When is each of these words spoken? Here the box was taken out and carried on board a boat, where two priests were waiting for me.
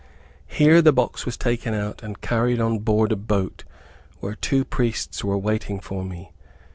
Here 0.47 0.81
the 0.81 0.91
box 0.91 1.27
was 1.27 1.37
taken 1.37 1.75
out 1.75 2.01
and 2.01 2.21
carried 2.21 2.59
on 2.59 2.79
board 2.79 3.11
a 3.11 3.15
boat, 3.15 3.65
where 4.19 4.33
two 4.33 4.65
priests 4.65 5.23
were 5.23 5.37
waiting 5.37 5.79
for 5.79 6.03
me. 6.03 6.31